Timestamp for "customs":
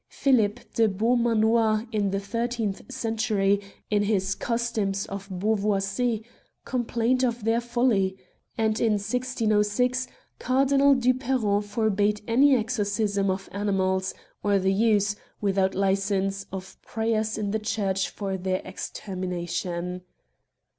4.33-5.05